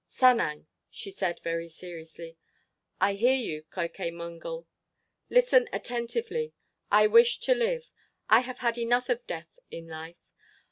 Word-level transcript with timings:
"Sanang," 0.09 0.65
she 0.89 1.11
said 1.11 1.39
very 1.41 1.69
seriously. 1.69 2.35
"I 2.99 3.13
hear 3.13 3.35
you, 3.35 3.61
Keuke 3.71 4.11
Mongol." 4.11 4.65
"Listen 5.29 5.69
attentively. 5.71 6.53
I 6.89 7.05
wish 7.05 7.39
to 7.41 7.53
live. 7.53 7.91
I 8.27 8.39
have 8.39 8.57
had 8.65 8.79
enough 8.79 9.09
of 9.09 9.27
death 9.27 9.59
in 9.69 9.87
life. 9.87 10.31